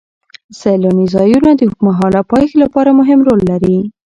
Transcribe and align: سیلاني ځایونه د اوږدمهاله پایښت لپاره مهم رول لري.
سیلاني 0.59 1.05
ځایونه 1.15 1.49
د 1.55 1.61
اوږدمهاله 1.67 2.21
پایښت 2.31 2.55
لپاره 2.63 2.97
مهم 2.99 3.19
رول 3.27 3.39
لري. 3.51 3.77